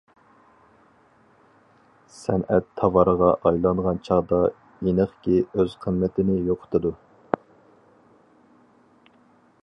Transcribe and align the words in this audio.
سەنئەت 2.19 2.69
تاۋارغا 2.79 3.27
ئايلانغان 3.49 3.99
چاغدا 4.07 4.39
ئېنىقكى 4.47 5.37
ئۆز 5.51 5.75
قىممىتىنى 5.83 6.39
يوقىتىدۇ. 6.49 6.93